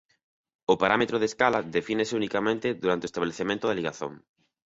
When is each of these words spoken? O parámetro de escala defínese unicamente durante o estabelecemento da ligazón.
O 0.73 0.75
parámetro 0.83 1.17
de 1.19 1.27
escala 1.31 1.59
defínese 1.77 2.17
unicamente 2.21 2.67
durante 2.83 3.05
o 3.05 3.09
estabelecemento 3.09 3.65
da 3.67 3.77
ligazón. 3.79 4.13